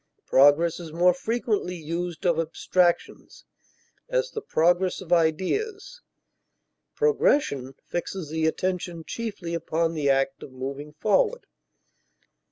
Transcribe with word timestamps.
Progress 0.25 0.79
is 0.79 0.91
more 0.91 1.13
frequently 1.13 1.75
used 1.75 2.25
of 2.25 2.39
abstractions; 2.39 3.45
as, 4.09 4.31
the 4.31 4.41
progress 4.41 4.99
of 4.99 5.13
ideas; 5.13 6.01
progression 6.95 7.75
fixes 7.87 8.31
the 8.31 8.47
attention 8.47 9.03
chiefly 9.05 9.53
upon 9.53 9.93
the 9.93 10.09
act 10.09 10.41
of 10.41 10.51
moving 10.51 10.91
forward. 10.93 11.45